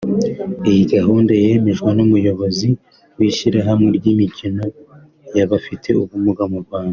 [0.69, 2.67] Iyi gahunda yemejwe n’Umuyobozi
[3.17, 4.63] w’ishyirahamwe ry’imikino
[5.37, 6.89] y’abafite ubumuga mu Rwanda